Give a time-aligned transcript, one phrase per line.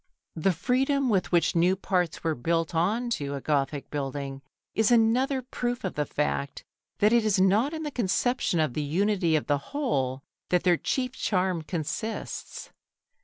[0.35, 4.41] The freedom with which new parts were built on to a Gothic building
[4.73, 6.63] is another proof of the fact
[6.97, 10.77] that it is not in the conception of the unity of the whole that their
[10.77, 12.71] chief charm consists.